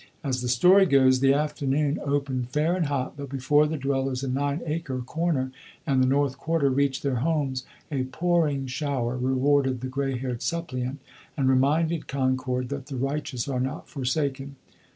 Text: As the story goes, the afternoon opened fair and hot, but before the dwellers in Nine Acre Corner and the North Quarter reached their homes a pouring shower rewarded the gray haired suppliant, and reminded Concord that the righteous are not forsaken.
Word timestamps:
As 0.23 0.41
the 0.41 0.47
story 0.47 0.87
goes, 0.87 1.19
the 1.19 1.35
afternoon 1.35 1.99
opened 2.03 2.49
fair 2.49 2.75
and 2.75 2.87
hot, 2.87 3.13
but 3.17 3.29
before 3.29 3.67
the 3.67 3.77
dwellers 3.77 4.23
in 4.23 4.33
Nine 4.33 4.59
Acre 4.65 5.01
Corner 5.05 5.51
and 5.85 6.01
the 6.01 6.07
North 6.07 6.39
Quarter 6.39 6.71
reached 6.71 7.03
their 7.03 7.17
homes 7.17 7.65
a 7.91 8.05
pouring 8.05 8.65
shower 8.65 9.15
rewarded 9.15 9.79
the 9.81 9.87
gray 9.87 10.17
haired 10.17 10.41
suppliant, 10.41 10.97
and 11.37 11.47
reminded 11.47 12.07
Concord 12.07 12.69
that 12.69 12.87
the 12.87 12.95
righteous 12.97 13.47
are 13.47 13.59
not 13.61 13.87
forsaken. 13.87 14.55